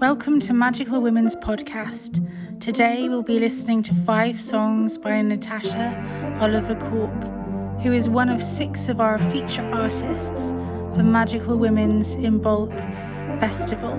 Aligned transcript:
Welcome 0.00 0.40
to 0.40 0.54
Magical 0.54 1.02
Women's 1.02 1.36
Podcast. 1.36 2.24
Today 2.60 3.08
we'll 3.08 3.22
be 3.22 3.38
listening 3.38 3.82
to 3.82 3.94
five 4.06 4.40
songs 4.40 4.96
by 4.96 5.20
Natasha 5.20 6.36
Oliver 6.40 6.76
Cork, 6.76 7.82
who 7.82 7.92
is 7.92 8.08
one 8.08 8.30
of 8.30 8.42
six 8.42 8.88
of 8.88 9.00
our 9.00 9.18
feature 9.30 9.68
artists 9.72 10.52
for 10.94 11.02
Magical 11.02 11.58
Women's 11.58 12.16
Imbolc 12.16 12.74
Festival. 13.38 13.96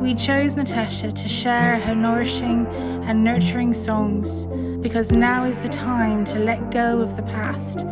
We 0.00 0.14
chose 0.14 0.54
Natasha 0.54 1.10
to 1.10 1.28
share 1.28 1.80
her 1.80 1.94
nourishing 1.94 2.66
and 3.04 3.24
nurturing 3.24 3.74
songs 3.74 4.46
because 4.82 5.12
now 5.12 5.44
is 5.44 5.58
the 5.58 5.68
time 5.68 6.24
to 6.24 6.38
let 6.40 6.72
go 6.72 7.00
of 7.00 7.14
the 7.14 7.22
past 7.22 7.82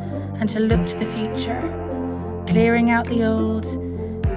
and 0.40 0.48
to 0.50 0.58
look 0.58 0.84
to 0.88 0.98
the 0.98 1.06
future, 1.06 1.62
clearing 2.48 2.90
out 2.90 3.06
the 3.06 3.24
old, 3.24 3.64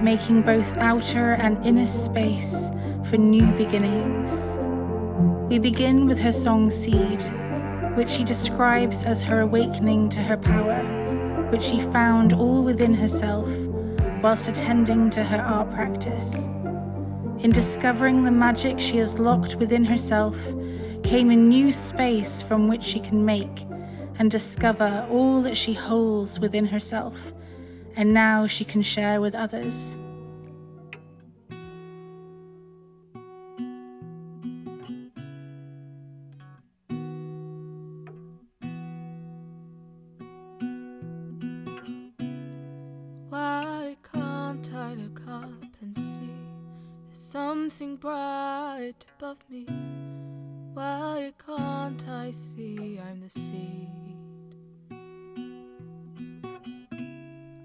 making 0.03 0.43
both 0.43 0.71
outer 0.77 1.33
and 1.33 1.65
inner 1.65 1.85
space 1.85 2.69
for 3.09 3.17
new 3.17 3.45
beginnings. 3.53 4.31
We 5.49 5.57
begin 5.57 6.05
with 6.05 6.19
her 6.19 6.31
song 6.31 6.69
Seed, 6.69 7.23
which 7.95 8.11
she 8.11 8.23
describes 8.23 9.03
as 9.03 9.23
her 9.23 9.41
awakening 9.41 10.09
to 10.11 10.19
her 10.19 10.37
power, 10.37 11.49
which 11.49 11.63
she 11.63 11.81
found 11.81 12.33
all 12.33 12.63
within 12.63 12.93
herself 12.93 13.49
whilst 14.21 14.47
attending 14.47 15.09
to 15.11 15.23
her 15.23 15.41
art 15.41 15.71
practice. 15.71 16.35
In 17.43 17.51
discovering 17.51 18.23
the 18.23 18.31
magic 18.31 18.79
she 18.79 18.97
has 18.97 19.17
locked 19.17 19.55
within 19.55 19.83
herself 19.83 20.37
came 21.13 21.29
a 21.29 21.35
new 21.35 21.71
space 21.71 22.41
from 22.41 22.67
which 22.67 22.81
she 22.81 22.99
can 22.99 23.23
make 23.23 23.67
and 24.17 24.31
discover 24.31 25.07
all 25.11 25.43
that 25.43 25.55
she 25.55 25.71
holds 25.71 26.39
within 26.39 26.65
herself, 26.65 27.13
and 27.95 28.15
now 28.15 28.47
she 28.47 28.65
can 28.65 28.81
share 28.81 29.21
with 29.21 29.35
others. 29.35 29.95
Why 43.29 43.95
can't 44.01 44.73
I 44.73 44.95
look 44.95 45.21
up 45.27 45.63
and 45.79 45.95
see 45.95 46.33
there's 47.05 47.19
something 47.19 47.97
bright 47.97 49.05
above 49.19 49.37
me. 49.47 49.67
Why 50.73 51.31
can't 51.45 52.07
I 52.07 52.31
see 52.31 52.99
I'm 52.99 53.21
the 53.21 53.29
seed? 53.29 53.89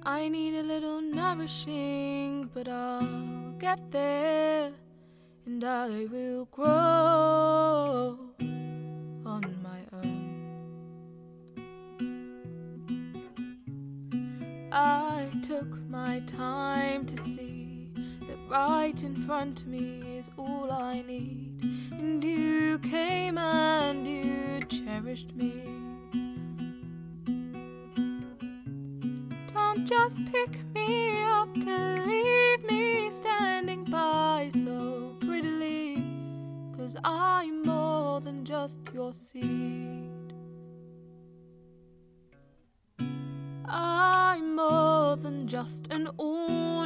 I 0.03 0.29
need 0.29 0.55
a 0.57 0.63
little 0.63 1.01
nourishing, 1.01 2.51
but 2.53 2.69
I'll 2.69 3.53
get 3.59 3.91
there 3.91 4.73
and 5.47 5.65
I 5.65 6.05
will 6.07 6.45
grow 6.47 8.19
on 9.25 9.43
my 9.63 9.81
own. 9.95 10.29
I 14.71 15.31
took 15.43 15.81
my 15.89 16.21
time 16.27 17.07
to 17.07 17.17
see 17.17 17.91
that 17.95 18.39
right 18.51 19.03
in 19.03 19.17
front 19.17 19.63
of 19.63 19.69
me 19.69 20.19
is 20.19 20.31
all 20.37 20.71
I 20.71 21.01
need. 21.01 21.48
And 21.63 22.23
you 22.23 22.79
came 22.79 23.39
and 23.39 24.07
you 24.07 24.61
cherished 24.69 25.35
me. 25.35 25.53
Don't 29.53 29.87
just 29.87 30.25
pick 30.33 30.65
me 30.75 31.23
up 31.25 31.53
to 31.55 32.05
leave 32.07 32.65
me 32.65 33.11
standing 33.11 33.85
by 33.85 34.51
so 34.53 35.17
prettily. 35.21 36.03
Cause 36.77 36.97
I'm 37.05 37.63
more 37.63 38.21
than 38.21 38.45
just 38.45 38.79
your 38.95 39.13
seed. 39.13 40.33
I'm 43.67 44.57
more 44.57 45.17
than 45.17 45.47
just 45.47 45.89
an 45.89 46.09
ornament 46.17 46.78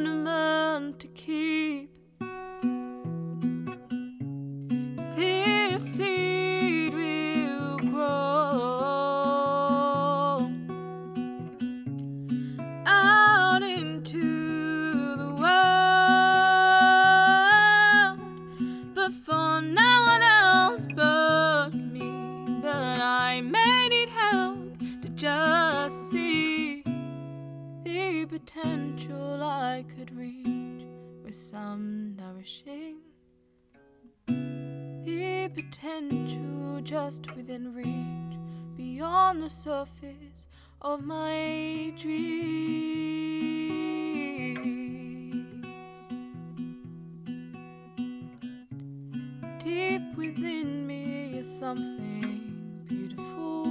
just 36.84 37.34
within 37.36 37.72
reach, 37.74 38.38
beyond 38.76 39.42
the 39.42 39.48
surface 39.48 40.48
of 40.80 41.02
my 41.04 41.92
dreams. 41.96 42.22
Deep 49.62 50.16
within 50.16 50.86
me 50.86 51.38
is 51.38 51.58
something 51.58 52.84
beautiful. 52.88 53.66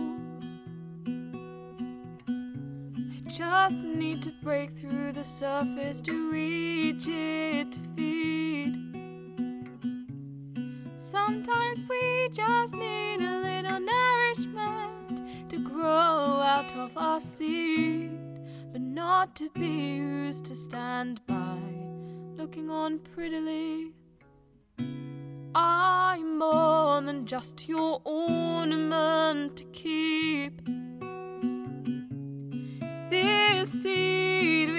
I 2.97 3.29
just 3.29 3.75
need 3.75 4.21
to 4.23 4.31
break 4.41 4.71
through 4.71 5.11
the 5.11 5.25
surface 5.25 6.01
to 6.01 6.31
reach 6.31 7.07
it 7.07 7.73
to 7.73 7.79
feed. 7.95 8.50
Sometimes 11.11 11.81
we 11.89 12.29
just 12.31 12.73
need 12.73 13.19
a 13.19 13.41
little 13.41 13.81
nourishment 13.81 15.49
to 15.49 15.57
grow 15.57 16.39
out 16.39 16.73
of 16.77 16.95
our 16.95 17.19
seed, 17.19 18.17
but 18.71 18.79
not 18.79 19.35
to 19.35 19.49
be 19.49 19.97
used 19.97 20.45
to 20.45 20.55
stand 20.55 21.19
by, 21.27 21.57
looking 22.37 22.69
on 22.69 22.99
prettily. 22.99 23.91
I'm 25.53 26.39
more 26.39 27.01
than 27.01 27.25
just 27.25 27.67
your 27.67 27.99
ornament 28.05 29.57
to 29.57 29.65
keep. 29.65 30.61
This 33.09 33.69
seed 33.83 34.69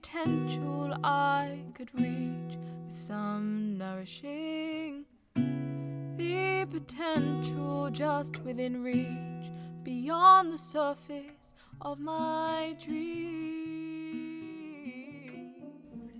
potential 0.00 0.96
I 1.04 1.58
could 1.74 1.90
reach 1.94 2.56
with 2.86 2.94
some 2.94 3.76
nourishing. 3.76 5.04
The 5.34 6.66
potential 6.70 7.90
just 7.92 8.38
within 8.38 8.82
reach, 8.82 9.50
beyond 9.82 10.54
the 10.54 10.58
surface 10.58 11.54
of 11.82 12.00
my 12.00 12.74
dream. 12.82 13.90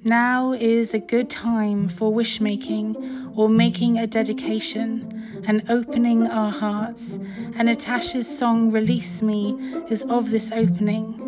Now 0.05 0.53
is 0.53 0.93
a 0.93 0.99
good 0.99 1.31
time 1.31 1.89
for 1.89 2.13
wish 2.13 2.41
making 2.41 3.33
or 3.35 3.49
making 3.49 3.99
a 3.99 4.07
dedication 4.07 5.43
and 5.47 5.63
opening 5.71 6.27
our 6.27 6.53
hearts. 6.53 7.19
And 7.57 7.67
Natasha's 7.67 8.27
song 8.27 8.73
Release 8.73 9.23
Me 9.23 9.53
is 9.89 10.03
of 10.03 10.31
this 10.31 10.53
opening, 10.53 11.20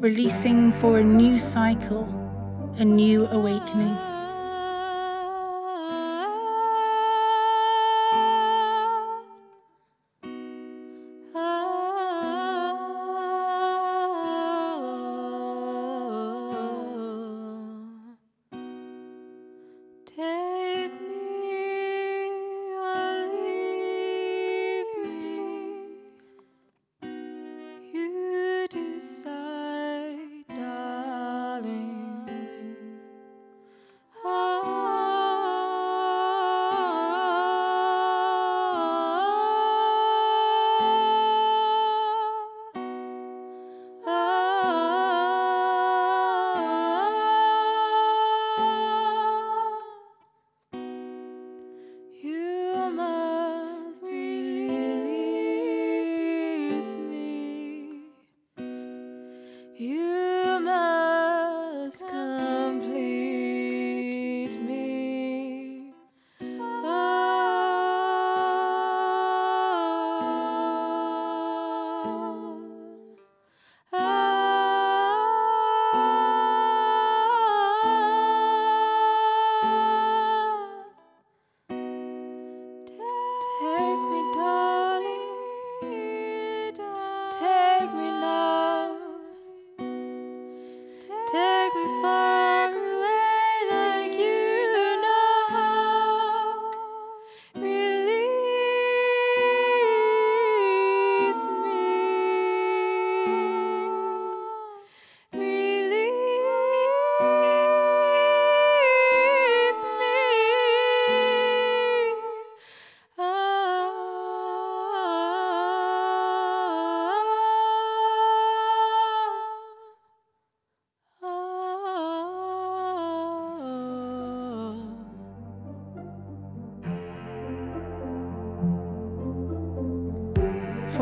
releasing 0.00 0.70
for 0.80 0.98
a 0.98 1.04
new 1.04 1.38
cycle, 1.38 2.06
a 2.78 2.84
new 2.84 3.26
awakening. 3.26 4.17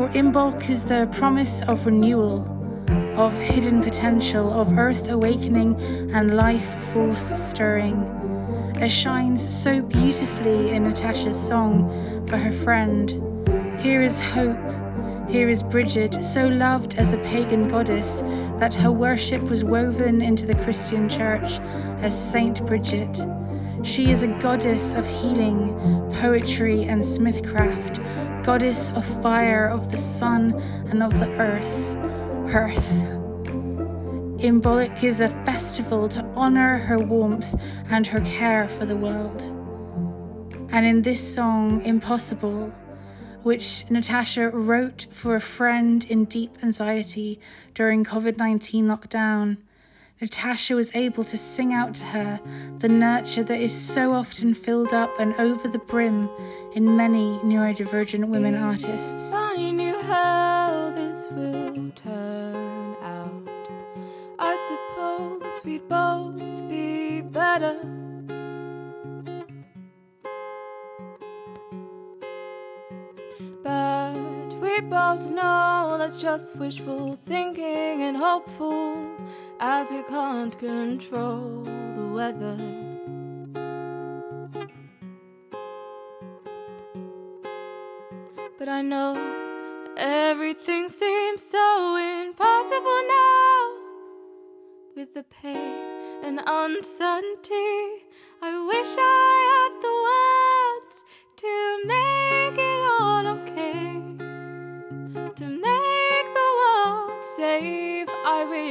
For 0.07 0.13
Imbolc 0.13 0.69
is 0.69 0.83
the 0.83 1.09
promise 1.11 1.61
of 1.63 1.85
renewal, 1.85 2.47
of 3.17 3.33
hidden 3.33 3.83
potential, 3.83 4.53
of 4.53 4.77
earth 4.77 5.09
awakening 5.09 5.75
and 6.13 6.33
life 6.33 6.81
force 6.93 7.27
stirring, 7.49 8.73
as 8.79 8.89
shines 8.89 9.45
so 9.45 9.81
beautifully 9.81 10.69
in 10.69 10.85
Natasha's 10.85 11.37
song 11.37 12.25
for 12.29 12.37
her 12.37 12.53
friend. 12.63 13.21
Here 13.81 14.01
is 14.01 14.17
hope, 14.17 14.57
here 15.27 15.49
is 15.49 15.61
Bridget, 15.61 16.23
so 16.23 16.47
loved 16.47 16.95
as 16.95 17.11
a 17.11 17.17
pagan 17.17 17.67
goddess 17.67 18.21
that 18.59 18.73
her 18.75 18.91
worship 18.93 19.41
was 19.41 19.65
woven 19.65 20.21
into 20.21 20.45
the 20.45 20.55
Christian 20.55 21.09
church 21.09 21.59
as 21.99 22.31
Saint 22.31 22.65
Bridget. 22.65 23.19
She 23.83 24.09
is 24.11 24.21
a 24.21 24.27
goddess 24.27 24.93
of 24.93 25.05
healing, 25.05 25.75
poetry, 26.13 26.83
and 26.83 27.03
smithcraft 27.03 27.96
goddess 28.47 28.91
of 28.91 29.05
fire, 29.21 29.67
of 29.67 29.91
the 29.91 29.97
sun, 29.97 30.53
and 30.89 31.03
of 31.03 31.11
the 31.19 31.29
earth, 31.31 31.97
Earth. 32.55 32.89
Imbolc 34.39 35.03
is 35.03 35.19
a 35.19 35.27
festival 35.43 36.07
to 36.07 36.23
honour 36.33 36.77
her 36.77 36.97
warmth 36.97 37.53
and 37.89 38.07
her 38.07 38.21
care 38.21 38.69
for 38.69 38.85
the 38.85 38.95
world. 38.95 39.41
And 40.71 40.85
in 40.85 41.01
this 41.01 41.19
song, 41.35 41.83
Impossible, 41.83 42.71
which 43.43 43.83
Natasha 43.89 44.49
wrote 44.51 45.07
for 45.11 45.35
a 45.35 45.41
friend 45.41 46.05
in 46.05 46.23
deep 46.23 46.57
anxiety 46.63 47.41
during 47.73 48.05
COVID 48.05 48.37
19 48.37 48.87
lockdown, 48.87 49.57
Natasha 50.19 50.73
was 50.73 50.89
able 50.95 51.23
to 51.23 51.37
sing 51.37 51.73
out 51.73 51.93
to 51.93 52.03
her 52.03 52.39
the 52.79 52.89
nurture 52.89 53.43
that 53.43 53.61
is 53.61 53.71
so 53.71 54.13
often 54.13 54.55
filled 54.55 54.91
up 54.91 55.11
and 55.19 55.35
over 55.35 55.67
the 55.67 55.77
brim 55.77 56.27
in 56.73 56.97
many 56.97 57.37
neurodivergent 57.43 58.27
women 58.27 58.55
artists. 58.55 59.31
I 59.31 59.69
knew 59.69 60.01
how 60.01 60.91
this 60.95 61.27
will 61.29 61.91
turn 61.91 62.95
out, 63.03 63.69
I 64.39 64.55
suppose 64.67 65.63
we'd 65.63 65.87
both 65.87 66.67
be 66.67 67.21
better. 67.21 67.77
But 73.61 74.53
we 74.61 74.79
both 74.81 75.29
know 75.29 75.97
that's 75.99 76.19
just 76.19 76.55
wishful 76.55 77.19
thinking 77.27 78.01
and 78.01 78.17
hopeful 78.17 79.05
as 79.59 79.91
we 79.91 80.03
can't 80.03 80.57
control 80.59 81.63
the 81.93 82.07
weather. 82.13 82.57
But 88.59 88.69
I 88.69 88.81
know 88.81 89.15
everything 89.97 90.89
seems 90.89 91.41
so 91.41 91.95
impossible 91.95 93.01
now. 93.07 93.73
With 94.95 95.13
the 95.13 95.23
pain 95.23 95.75
and 96.23 96.39
uncertainty, 96.45 98.05
I 98.41 98.65
wish 98.67 98.95
I 98.97 99.37
had 99.53 99.73
the 99.85 99.95
words 100.07 101.03
to 101.37 101.53
make 101.85 102.57
it 102.57 102.81
all 102.99 103.27
okay. 103.27 104.01
To 105.35 105.45
make 105.45 106.27
the 106.33 106.49
world 106.59 107.23
safe, 107.23 107.86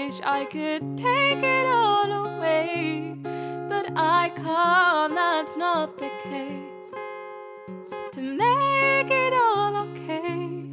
wish 0.06 0.20
I 0.22 0.44
could 0.44 0.96
take 0.96 1.42
it 1.42 1.66
all 1.66 2.12
away. 2.26 3.16
But 3.68 3.86
I 3.96 4.30
can't, 4.36 5.14
that's 5.14 5.56
not 5.56 5.98
the 5.98 6.10
case. 6.22 6.94
To 8.12 8.20
make 8.20 9.10
it 9.10 9.32
all 9.32 9.76
okay. 9.84 10.70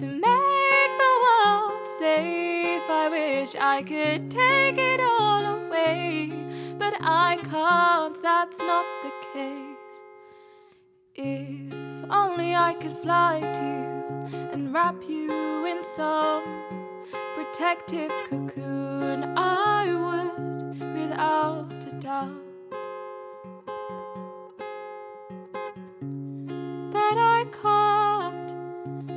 To 0.00 0.06
make 0.26 0.92
the 1.04 1.14
world 1.24 1.86
safe, 1.98 2.88
I 2.88 3.08
wish 3.10 3.56
I 3.56 3.82
could 3.82 4.30
take 4.30 4.78
it 4.78 5.00
all 5.00 5.44
away. 5.56 6.32
But 6.78 6.94
I 7.00 7.38
can't, 7.50 8.22
that's 8.22 8.58
not 8.60 8.86
the 9.02 9.12
case. 9.32 9.96
If 11.16 12.10
only 12.10 12.54
I 12.54 12.74
could 12.74 12.96
fly 12.96 13.40
to 13.58 13.64
you 13.64 14.50
and 14.52 14.72
wrap 14.72 15.02
you 15.08 15.66
in 15.66 15.82
some 15.82 16.83
protective 17.34 18.10
cocoon, 18.28 19.36
I 19.36 19.84
would 20.04 20.80
without 20.98 21.72
a 21.86 21.92
doubt. 22.00 22.42
But 26.92 27.18
I 27.18 27.44
can't, 27.62 28.48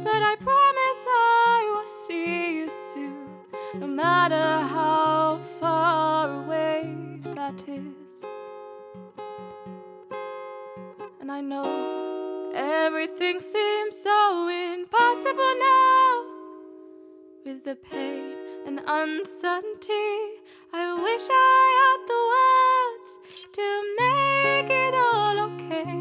but 0.03 0.21
I 0.31 0.35
promise 0.35 1.01
I 1.07 1.73
will 1.73 1.85
see 1.85 2.57
you 2.57 2.69
soon, 2.69 3.27
no 3.79 3.87
matter 3.87 4.35
how 4.67 5.39
far 5.59 6.43
away 6.43 7.19
that 7.35 7.63
is. 7.67 8.25
And 11.19 11.31
I 11.31 11.41
know 11.41 12.51
everything 12.53 13.39
seems 13.39 13.95
so 13.97 14.45
now. 14.45 14.76
With 17.47 17.63
the 17.63 17.75
pain 17.75 18.33
and 18.65 18.81
uncertainty, 18.85 20.17
I 20.73 20.93
wish 21.01 21.25
I 21.31 21.63
had 21.79 21.99
the 22.11 22.21
words 22.35 23.09
to 23.53 23.67
make 24.01 24.69
it 24.69 24.93
all 24.93 25.39
okay. 25.47 25.95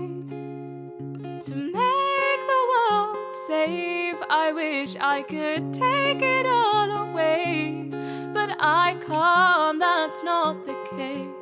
To 1.44 1.54
make 1.54 2.40
the 2.52 2.62
world 2.72 3.36
safe, 3.46 4.20
I 4.28 4.50
wish 4.52 4.96
I 4.96 5.22
could 5.22 5.72
take 5.72 6.20
it 6.20 6.46
all 6.46 6.90
away. 7.10 7.90
But 8.34 8.56
I 8.58 8.96
can't, 9.06 9.78
that's 9.78 10.24
not 10.24 10.66
the 10.66 10.74
case. 10.96 11.36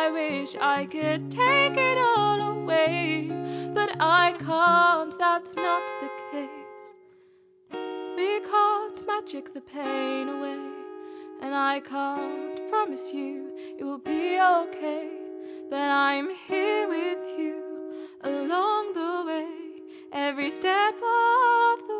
I 0.00 0.10
wish 0.10 0.54
I 0.54 0.86
could 0.86 1.28
take 1.28 1.76
it 1.76 1.98
all 1.98 2.40
away. 2.40 3.28
But 3.74 3.96
I 3.98 4.32
can't, 4.38 5.14
that's 5.18 5.56
not 5.56 5.86
the 6.00 6.10
case. 6.30 6.86
We 8.16 8.40
can't 8.52 9.04
magic 9.08 9.52
the 9.52 9.60
pain 9.60 10.28
away. 10.28 10.66
And 11.42 11.52
I 11.52 11.80
can't 11.80 12.70
promise 12.70 13.12
you 13.12 13.50
it 13.78 13.82
will 13.82 13.98
be 13.98 14.40
okay. 14.40 15.10
But 15.68 15.90
I'm 16.10 16.28
here 16.46 16.88
with 16.88 17.24
you 17.36 17.56
along 18.22 18.94
the 18.94 19.24
way, 19.26 19.48
every 20.12 20.50
step 20.52 20.94
of 20.94 21.78
the 21.88 21.94
way. 21.94 21.97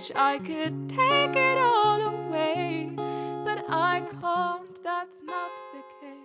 Wish 0.00 0.12
I 0.14 0.38
could 0.38 0.88
take 0.88 1.36
it 1.36 1.58
all 1.58 2.00
away, 2.00 2.90
but 2.96 3.64
I 3.68 4.00
can't, 4.20 4.82
that's 4.82 5.22
not 5.22 5.50
the 5.72 5.82
case. 6.00 6.16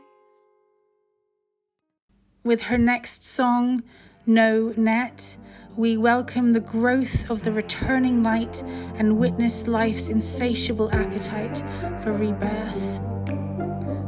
With 2.45 2.61
her 2.61 2.77
next 2.77 3.25
song, 3.25 3.83
No 4.25 4.73
Net, 4.77 5.35
we 5.75 5.97
welcome 5.97 6.53
the 6.53 6.61
growth 6.61 7.29
of 7.29 7.41
the 7.43 7.51
returning 7.51 8.23
light 8.23 8.63
and 8.95 9.17
witness 9.17 9.67
life's 9.67 10.07
insatiable 10.07 10.89
appetite 10.93 11.57
for 12.01 12.13
rebirth. 12.13 13.01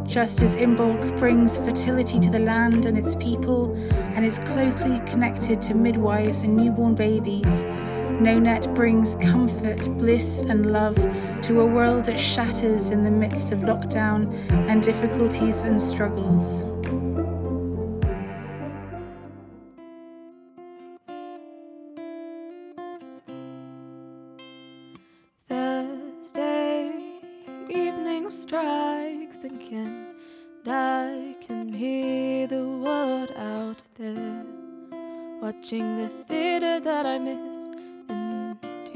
Just 0.08 0.42
as 0.42 0.56
Imbolc 0.56 1.20
brings 1.20 1.58
fertility 1.58 2.22
to 2.22 2.30
the 2.30 2.40
land 2.40 2.86
and 2.86 2.98
its 2.98 3.16
people, 3.16 3.76
and 4.16 4.26
is 4.26 4.40
closely 4.40 5.00
connected 5.08 5.62
to 5.64 5.74
midwives 5.74 6.44
and 6.44 6.56
newborn 6.56 6.96
babies. 6.96 7.66
NoNet 8.20 8.74
brings 8.74 9.16
comfort, 9.18 9.78
bliss, 10.00 10.40
and 10.40 10.72
love 10.74 10.96
to 11.44 11.62
a 11.62 11.66
world 11.66 12.06
that 12.06 12.20
shatters 12.20 12.90
in 12.90 13.04
the 13.04 13.12
midst 13.12 13.52
of 13.52 13.60
lockdown 13.60 14.34
and 14.68 14.82
difficulties 14.82 15.62
and 15.62 15.80
struggles. 15.80 16.64
Thursday 25.48 27.20
evening 27.70 28.32
strikes 28.32 29.44
again, 29.44 30.16
and 30.66 30.74
I 30.74 31.36
can 31.40 31.72
hear 31.72 32.48
the 32.48 32.64
world 32.64 33.32
out 33.38 33.84
there, 33.94 34.44
watching 35.40 35.98
the 35.98 36.10
theater 36.10 36.80
that 36.80 37.06
I 37.06 37.20
miss 37.20 37.77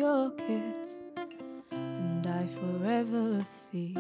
your 0.02 0.32
kiss, 0.32 1.04
and 1.70 2.26
I 2.26 2.48
forever 2.60 3.44
see 3.46 3.94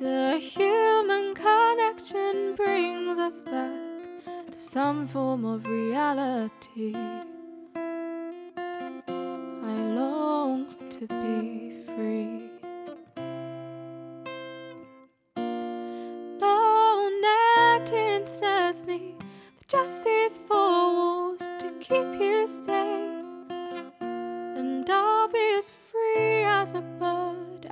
the 0.00 0.38
human 0.42 1.34
connection 1.36 2.56
brings 2.56 3.16
us 3.20 3.42
back 3.42 4.50
to 4.50 4.58
some 4.58 5.06
form 5.06 5.44
of 5.44 5.64
reality. 5.68 6.96
I 9.66 9.76
long 10.00 10.66
to 10.98 11.06
be 11.06 11.59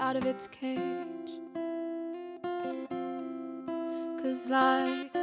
out 0.08 0.16
of 0.16 0.24
its 0.24 0.46
cage. 0.46 0.78
Cause 4.22 4.48
like 4.48 5.17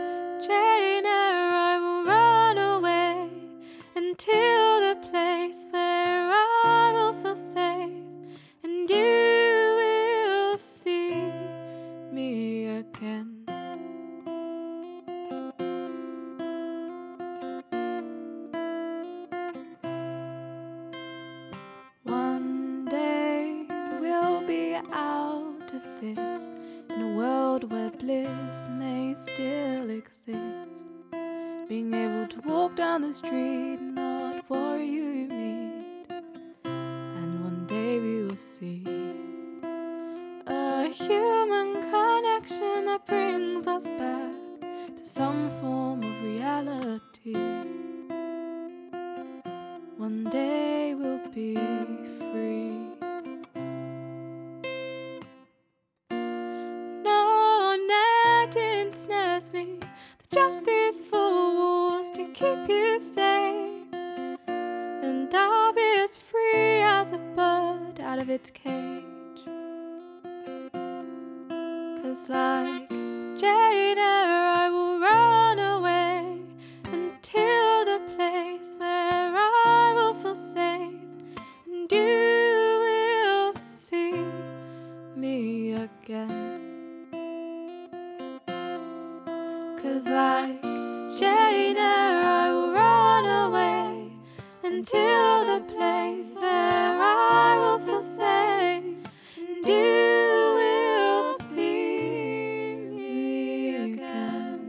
the 33.07 33.13
street 33.13 33.79
not 33.79 34.49
worry 34.49 34.87
you 34.87 35.27
meet. 35.27 36.09
And 36.63 37.43
one 37.43 37.67
day 37.67 37.99
we 37.99 38.23
will 38.23 38.35
see 38.35 38.83
a 40.47 40.87
human 40.87 41.73
connection 41.91 42.85
that 42.85 43.05
brings 43.05 43.67
us 43.67 43.83
back 43.83 44.97
to 44.97 45.07
some 45.07 45.51
form 45.61 46.01
of 46.01 46.23
reality. 46.23 47.35
One 49.97 50.23
day 50.31 50.95
we'll 50.95 51.29
be 51.29 51.55
cage. 68.25 69.03
Cause 72.01 72.27
like 72.27 72.89
Jane 73.37 73.99
Eyre, 73.99 74.47
I 74.57 74.69
will 74.71 74.99
run 74.99 75.59
away 75.59 76.41
until 76.85 77.85
the 77.85 78.01
place 78.15 78.75
where 78.79 79.31
I 79.35 79.93
will 79.95 80.15
feel 80.15 80.35
safe. 80.35 80.95
And 81.67 81.91
you 81.91 82.79
will 82.85 83.53
see 83.53 84.25
me 85.15 85.73
again. 85.73 87.07
Cause 89.81 90.09
like 90.09 90.63
Jane 91.19 91.77
Eyre, 91.77 92.34
until 94.75 95.45
the 95.45 95.73
place 95.73 96.35
where 96.35 97.01
I 97.01 97.57
will 97.57 97.79
feel 97.79 98.01
safe. 98.01 98.83
And 99.37 99.67
you 99.69 100.51
will 100.59 101.37
see 101.39 102.75
me 102.75 103.93
again. 103.93 104.59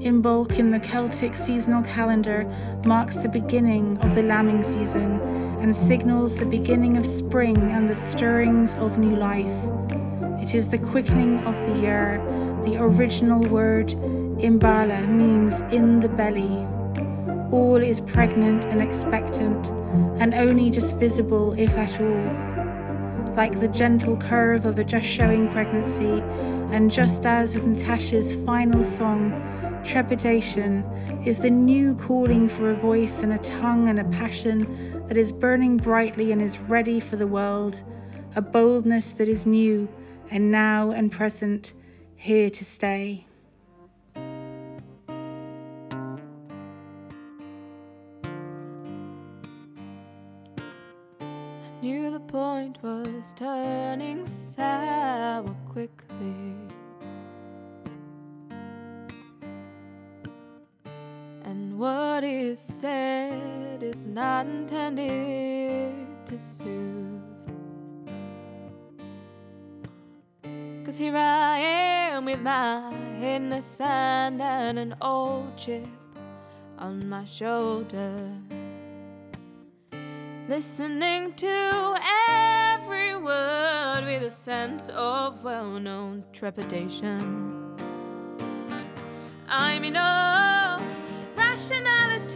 Imbolc 0.00 0.58
in 0.58 0.72
the 0.72 0.80
Celtic 0.80 1.36
seasonal 1.36 1.84
calendar 1.84 2.42
marks 2.84 3.14
the 3.14 3.28
beginning 3.28 3.96
of 3.98 4.16
the 4.16 4.24
lambing 4.24 4.64
season 4.64 5.20
and 5.60 5.76
signals 5.76 6.34
the 6.34 6.46
beginning 6.46 6.96
of 6.96 7.06
spring 7.06 7.70
and 7.70 7.88
the 7.88 7.94
stirrings 7.94 8.74
of 8.74 8.98
new 8.98 9.14
life. 9.14 9.99
It 10.42 10.54
is 10.54 10.68
the 10.68 10.78
quickening 10.78 11.40
of 11.40 11.54
the 11.66 11.80
year. 11.80 12.18
The 12.64 12.78
original 12.78 13.42
word 13.50 13.88
imbala 14.40 15.06
means 15.06 15.60
in 15.70 16.00
the 16.00 16.08
belly. 16.08 16.66
All 17.52 17.76
is 17.76 18.00
pregnant 18.00 18.64
and 18.64 18.80
expectant, 18.80 19.68
and 20.18 20.32
only 20.32 20.70
just 20.70 20.96
visible 20.96 21.52
if 21.58 21.76
at 21.76 22.00
all. 22.00 23.34
Like 23.36 23.60
the 23.60 23.68
gentle 23.68 24.16
curve 24.16 24.64
of 24.64 24.78
a 24.78 24.84
just 24.84 25.06
showing 25.06 25.52
pregnancy, 25.52 26.22
and 26.72 26.90
just 26.90 27.26
as 27.26 27.54
with 27.54 27.66
Natasha's 27.66 28.34
final 28.46 28.82
song, 28.82 29.30
Trepidation 29.84 30.84
is 31.26 31.38
the 31.38 31.50
new 31.50 31.94
calling 31.96 32.48
for 32.48 32.70
a 32.70 32.76
voice 32.76 33.20
and 33.20 33.34
a 33.34 33.38
tongue 33.38 33.88
and 33.88 34.00
a 34.00 34.04
passion 34.04 35.04
that 35.06 35.18
is 35.18 35.32
burning 35.32 35.76
brightly 35.76 36.32
and 36.32 36.40
is 36.40 36.58
ready 36.58 36.98
for 36.98 37.16
the 37.16 37.26
world, 37.26 37.82
a 38.36 38.40
boldness 38.40 39.10
that 39.12 39.28
is 39.28 39.44
new 39.44 39.86
and 40.30 40.50
now 40.50 40.92
and 40.92 41.10
present, 41.10 41.74
here 42.14 42.50
to 42.50 42.64
stay. 42.64 43.26
I 44.14 44.20
knew 51.82 52.10
the 52.10 52.20
point 52.20 52.82
was 52.82 53.32
turning 53.34 54.28
sour 54.28 55.56
quickly. 55.68 56.54
And 61.44 61.78
what 61.78 62.22
is 62.22 62.58
said 62.60 63.82
is 63.82 64.04
not 64.06 64.46
intended 64.46 65.94
to 66.26 66.38
soothe. 66.38 66.99
Cause 70.90 70.98
here 70.98 71.16
I 71.16 71.58
am 71.58 72.24
with 72.24 72.40
my 72.40 72.90
head 73.20 73.42
in 73.42 73.50
the 73.50 73.60
sand 73.60 74.42
and 74.42 74.76
an 74.76 74.96
old 75.00 75.56
chip 75.56 75.86
on 76.80 77.08
my 77.08 77.24
shoulder 77.24 78.28
listening 80.48 81.32
to 81.34 81.96
every 82.28 83.16
word 83.16 84.02
with 84.04 84.24
a 84.24 84.30
sense 84.30 84.88
of 84.88 85.44
well 85.44 85.78
known 85.78 86.24
trepidation. 86.32 87.76
I'm 89.48 89.84
in 89.84 89.92
no 89.92 90.78
oh, 90.80 90.84
rationality 91.36 92.29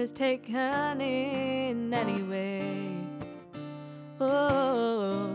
is 0.00 0.10
taken 0.10 0.98
in 1.02 1.92
anyway. 1.92 2.96
Oh. 4.18 5.28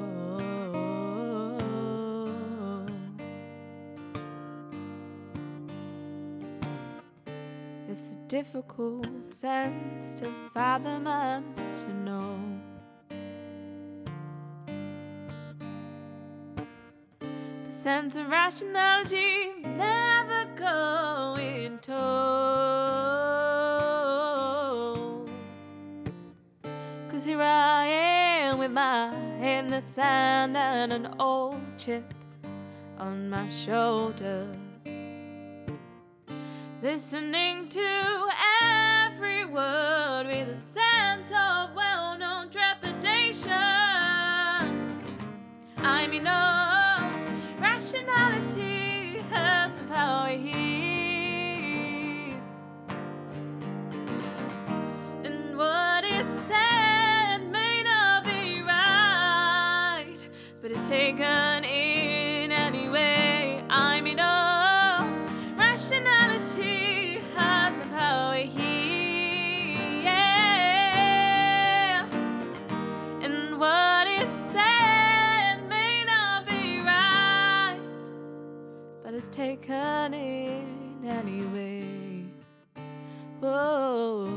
It's 7.88 8.16
a 8.16 8.18
difficult 8.28 9.08
sense 9.30 10.16
to 10.16 10.32
fathom 10.56 11.06
and 11.06 11.46
to 11.56 11.94
know. 12.04 12.40
The 17.20 17.72
sense 17.72 18.16
of 18.16 18.28
rationality 18.30 19.54
never 19.62 20.48
going 20.56 21.78
told. 21.80 23.45
Cause 27.26 27.32
here 27.32 27.42
I 27.42 27.88
am 27.88 28.60
with 28.60 28.70
my 28.70 29.12
head 29.40 29.66
in 29.66 29.72
the 29.72 29.82
sand 29.82 30.56
and 30.56 30.94
an 30.94 31.16
old 31.20 31.60
chip 31.76 32.14
on 33.00 33.32
my 33.32 33.50
shoulder 33.50 34.48
listening 36.84 37.68
to 37.70 38.30
every 38.62 39.44
word 39.44 40.28
with 40.28 40.50
a 40.50 40.56
sense 40.56 41.32
of 41.32 41.76
well 41.76 42.16
known 42.16 42.52
trepidation. 42.52 43.52
I 45.78 46.06
mean, 46.08 46.26
no 46.26 46.55
but 79.06 79.14
it's 79.14 79.28
taken 79.28 80.16
in 80.16 81.06
anyway. 81.06 82.24
Whoa. 83.40 84.36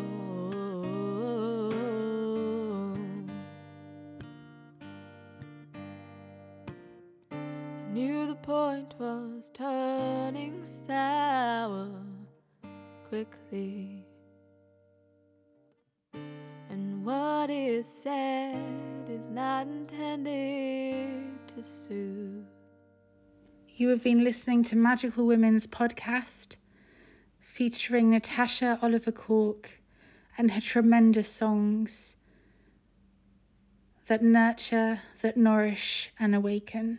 I 7.32 7.92
knew 7.94 8.26
the 8.26 8.34
point 8.34 8.94
was 8.98 9.50
turning 9.54 10.62
sour 10.86 11.88
quickly. 13.08 14.04
And 16.68 17.06
what 17.06 17.48
is 17.48 17.86
said 17.86 19.08
is 19.08 19.30
not 19.30 19.66
intended 19.66 21.38
to 21.56 21.62
soothe. 21.62 22.17
You 23.78 23.88
have 23.90 24.02
been 24.02 24.24
listening 24.24 24.64
to 24.64 24.74
Magical 24.74 25.24
Women's 25.24 25.68
podcast 25.68 26.56
featuring 27.38 28.10
Natasha 28.10 28.76
Oliver 28.82 29.12
Cork 29.12 29.70
and 30.36 30.50
her 30.50 30.60
tremendous 30.60 31.28
songs 31.28 32.16
that 34.08 34.20
nurture, 34.20 35.00
that 35.22 35.36
nourish, 35.36 36.10
and 36.18 36.34
awaken. 36.34 36.98